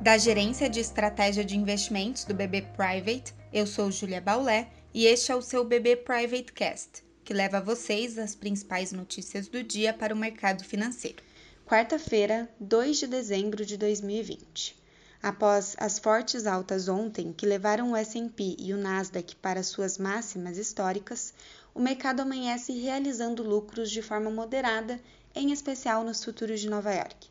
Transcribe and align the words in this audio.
Da 0.00 0.16
Gerência 0.16 0.70
de 0.70 0.80
Estratégia 0.80 1.44
de 1.44 1.54
Investimentos 1.58 2.24
do 2.24 2.32
BB 2.32 2.62
Private, 2.74 3.34
eu 3.52 3.66
sou 3.66 3.92
Julia 3.92 4.18
Baulé 4.18 4.70
e 4.94 5.04
este 5.04 5.30
é 5.30 5.36
o 5.36 5.42
seu 5.42 5.62
BB 5.62 5.96
Private 5.96 6.54
Cast, 6.54 7.04
que 7.22 7.34
leva 7.34 7.58
a 7.58 7.60
vocês 7.60 8.16
as 8.16 8.34
principais 8.34 8.92
notícias 8.92 9.46
do 9.46 9.62
dia 9.62 9.92
para 9.92 10.14
o 10.14 10.16
mercado 10.16 10.64
financeiro. 10.64 11.22
Quarta-feira, 11.66 12.48
2 12.58 12.96
de 12.96 13.06
dezembro 13.08 13.66
de 13.66 13.76
2020. 13.76 14.74
Após 15.22 15.76
as 15.78 15.98
fortes 15.98 16.46
altas 16.46 16.88
ontem 16.88 17.30
que 17.30 17.44
levaram 17.44 17.92
o 17.92 17.96
S&P 17.96 18.56
e 18.58 18.72
o 18.72 18.78
Nasdaq 18.78 19.36
para 19.36 19.62
suas 19.62 19.98
máximas 19.98 20.56
históricas, 20.56 21.34
o 21.74 21.78
mercado 21.78 22.20
amanhece 22.20 22.72
realizando 22.72 23.42
lucros 23.42 23.90
de 23.90 24.00
forma 24.00 24.30
moderada, 24.30 24.98
em 25.34 25.52
especial 25.52 26.02
nos 26.02 26.24
futuros 26.24 26.58
de 26.58 26.70
Nova 26.70 26.90
York. 26.90 27.28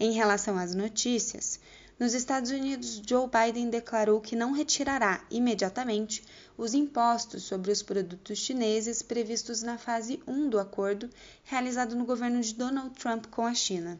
Em 0.00 0.12
relação 0.12 0.56
às 0.56 0.76
notícias, 0.76 1.58
nos 1.98 2.14
Estados 2.14 2.52
Unidos, 2.52 3.02
Joe 3.04 3.28
Biden 3.28 3.70
declarou 3.70 4.20
que 4.20 4.36
não 4.36 4.52
retirará 4.52 5.20
imediatamente 5.28 6.22
os 6.56 6.72
impostos 6.72 7.42
sobre 7.42 7.72
os 7.72 7.82
produtos 7.82 8.38
chineses 8.38 9.02
previstos 9.02 9.62
na 9.62 9.76
fase 9.76 10.22
1 10.24 10.48
do 10.48 10.60
acordo 10.60 11.10
realizado 11.42 11.96
no 11.96 12.04
governo 12.04 12.40
de 12.40 12.54
Donald 12.54 12.90
Trump 12.90 13.26
com 13.26 13.44
a 13.44 13.52
China, 13.52 13.98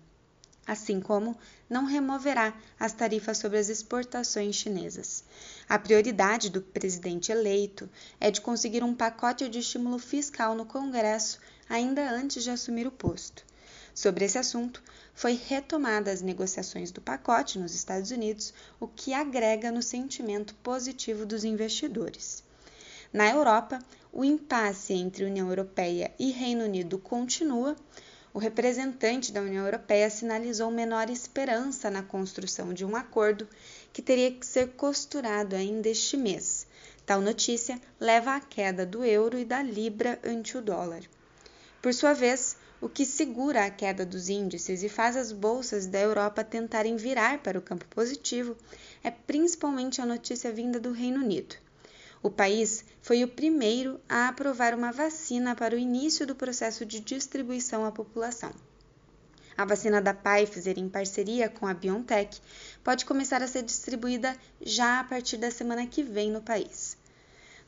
assim 0.64 1.00
como 1.00 1.36
não 1.68 1.86
removerá 1.86 2.54
as 2.78 2.92
tarifas 2.92 3.38
sobre 3.38 3.58
as 3.58 3.68
exportações 3.68 4.54
chinesas. 4.54 5.24
A 5.68 5.76
prioridade 5.76 6.50
do 6.50 6.62
presidente 6.62 7.32
eleito 7.32 7.90
é 8.20 8.30
de 8.30 8.40
conseguir 8.40 8.84
um 8.84 8.94
pacote 8.94 9.48
de 9.48 9.58
estímulo 9.58 9.98
fiscal 9.98 10.54
no 10.54 10.64
Congresso 10.64 11.40
ainda 11.68 12.08
antes 12.08 12.44
de 12.44 12.50
assumir 12.50 12.86
o 12.86 12.92
posto. 12.92 13.44
Sobre 13.94 14.24
esse 14.24 14.38
assunto, 14.38 14.82
foi 15.14 15.40
retomada 15.48 16.12
as 16.12 16.22
negociações 16.22 16.90
do 16.90 17.00
pacote 17.00 17.58
nos 17.58 17.74
Estados 17.74 18.10
Unidos, 18.10 18.54
o 18.78 18.86
que 18.86 19.12
agrega 19.12 19.72
no 19.72 19.82
sentimento 19.82 20.54
positivo 20.56 21.26
dos 21.26 21.44
investidores. 21.44 22.42
Na 23.12 23.28
Europa, 23.28 23.78
o 24.12 24.24
impasse 24.24 24.92
entre 24.92 25.24
União 25.24 25.48
Europeia 25.48 26.12
e 26.18 26.30
Reino 26.30 26.64
Unido 26.64 26.98
continua. 26.98 27.74
O 28.34 28.38
representante 28.38 29.32
da 29.32 29.40
União 29.40 29.64
Europeia 29.64 30.10
sinalizou 30.10 30.70
menor 30.70 31.08
esperança 31.08 31.90
na 31.90 32.02
construção 32.02 32.74
de 32.74 32.84
um 32.84 32.94
acordo 32.94 33.48
que 33.92 34.02
teria 34.02 34.30
que 34.30 34.46
ser 34.46 34.68
costurado 34.72 35.56
ainda 35.56 35.88
este 35.88 36.16
mês. 36.16 36.66
Tal 37.06 37.22
notícia 37.22 37.80
leva 37.98 38.36
à 38.36 38.40
queda 38.40 38.84
do 38.84 39.02
euro 39.02 39.38
e 39.38 39.44
da 39.44 39.62
libra 39.62 40.20
ante 40.22 40.58
o 40.58 40.62
dólar. 40.62 41.00
Por 41.80 41.94
sua 41.94 42.12
vez, 42.12 42.57
o 42.80 42.88
que 42.88 43.04
segura 43.04 43.64
a 43.64 43.70
queda 43.70 44.06
dos 44.06 44.28
índices 44.28 44.82
e 44.82 44.88
faz 44.88 45.16
as 45.16 45.32
bolsas 45.32 45.86
da 45.86 45.98
Europa 45.98 46.44
tentarem 46.44 46.96
virar 46.96 47.38
para 47.38 47.58
o 47.58 47.62
campo 47.62 47.84
positivo 47.86 48.56
é 49.02 49.10
principalmente 49.10 50.00
a 50.00 50.06
notícia 50.06 50.52
vinda 50.52 50.78
do 50.78 50.92
Reino 50.92 51.20
Unido. 51.20 51.56
O 52.22 52.30
país 52.30 52.84
foi 53.00 53.22
o 53.22 53.28
primeiro 53.28 54.00
a 54.08 54.28
aprovar 54.28 54.74
uma 54.74 54.92
vacina 54.92 55.54
para 55.54 55.74
o 55.74 55.78
início 55.78 56.26
do 56.26 56.34
processo 56.34 56.84
de 56.84 57.00
distribuição 57.00 57.84
à 57.84 57.92
população. 57.92 58.52
A 59.56 59.64
vacina 59.64 60.00
da 60.00 60.14
Pfizer, 60.14 60.78
em 60.78 60.88
parceria 60.88 61.48
com 61.48 61.66
a 61.66 61.74
BioNTech, 61.74 62.40
pode 62.84 63.04
começar 63.04 63.42
a 63.42 63.48
ser 63.48 63.62
distribuída 63.62 64.36
já 64.60 65.00
a 65.00 65.04
partir 65.04 65.36
da 65.36 65.50
semana 65.50 65.84
que 65.84 66.02
vem 66.02 66.30
no 66.30 66.40
país. 66.40 66.96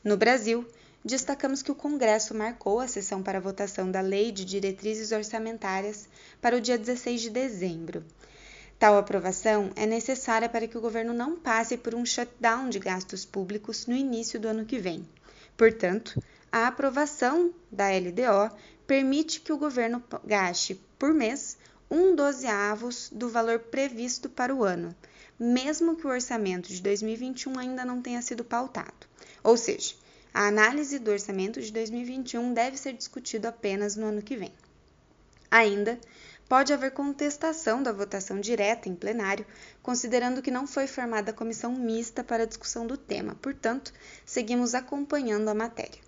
No 0.01 0.15
Brasil, 0.15 0.65
destacamos 1.03 1.61
que 1.61 1.71
o 1.71 1.75
Congresso 1.75 2.33
marcou 2.33 2.79
a 2.79 2.87
sessão 2.87 3.23
para 3.23 3.39
votação 3.39 3.89
da 3.89 4.01
Lei 4.01 4.31
de 4.31 4.45
Diretrizes 4.45 5.11
Orçamentárias 5.11 6.07
para 6.41 6.55
o 6.55 6.61
dia 6.61 6.77
16 6.77 7.21
de 7.21 7.29
dezembro. 7.29 8.03
Tal 8.77 8.97
aprovação 8.97 9.69
é 9.75 9.85
necessária 9.85 10.49
para 10.49 10.67
que 10.67 10.77
o 10.77 10.81
governo 10.81 11.13
não 11.13 11.35
passe 11.35 11.77
por 11.77 11.93
um 11.93 12.05
shutdown 12.05 12.69
de 12.69 12.79
gastos 12.79 13.25
públicos 13.25 13.85
no 13.85 13.95
início 13.95 14.39
do 14.39 14.47
ano 14.47 14.65
que 14.65 14.79
vem. 14.79 15.07
Portanto, 15.55 16.19
a 16.51 16.67
aprovação 16.67 17.53
da 17.71 17.89
LDO 17.89 18.55
permite 18.87 19.39
que 19.39 19.53
o 19.53 19.57
governo 19.57 20.03
gaste 20.25 20.81
por 20.97 21.13
mês 21.13 21.57
um 21.89 22.15
dozeavos 22.15 23.09
do 23.11 23.29
valor 23.29 23.59
previsto 23.59 24.29
para 24.29 24.55
o 24.55 24.63
ano, 24.63 24.95
mesmo 25.39 25.95
que 25.95 26.07
o 26.07 26.09
orçamento 26.09 26.69
de 26.69 26.81
2021 26.81 27.59
ainda 27.59 27.85
não 27.85 28.01
tenha 28.01 28.21
sido 28.21 28.43
pautado. 28.43 29.07
Ou 29.43 29.57
seja, 29.57 29.93
a 30.33 30.47
análise 30.47 30.97
do 30.97 31.11
orçamento 31.11 31.61
de 31.61 31.71
2021 31.71 32.53
deve 32.53 32.77
ser 32.77 32.93
discutido 32.93 33.47
apenas 33.47 33.95
no 33.95 34.05
ano 34.07 34.21
que 34.21 34.37
vem. 34.37 34.53
Ainda 35.49 35.99
pode 36.47 36.73
haver 36.73 36.91
contestação 36.91 37.81
da 37.81 37.91
votação 37.91 38.39
direta 38.39 38.89
em 38.89 38.95
plenário, 38.95 39.45
considerando 39.81 40.41
que 40.41 40.51
não 40.51 40.67
foi 40.67 40.87
formada 40.87 41.33
comissão 41.33 41.73
mista 41.73 42.23
para 42.23 42.45
discussão 42.45 42.85
do 42.85 42.97
tema, 42.97 43.35
portanto, 43.41 43.93
seguimos 44.25 44.75
acompanhando 44.75 45.49
a 45.49 45.53
matéria. 45.53 45.99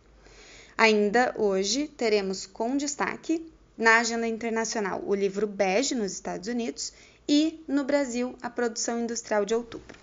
Ainda 0.78 1.34
hoje 1.38 1.88
teremos 1.88 2.46
com 2.46 2.76
destaque 2.76 3.50
na 3.78 4.00
agenda 4.00 4.28
internacional 4.28 5.02
o 5.06 5.16
livro 5.16 5.48
Bege 5.48 5.96
nos 5.96 6.12
Estados 6.12 6.48
Unidos 6.48 6.94
e 7.28 7.64
no 7.68 7.84
Brasil 7.84 8.36
a 8.42 8.50
produção 8.50 9.00
industrial 9.00 9.46
de 9.46 9.56
outubro. 9.56 10.03